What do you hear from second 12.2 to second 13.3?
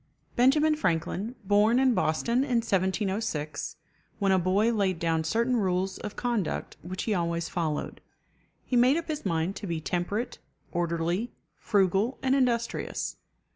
and industrious.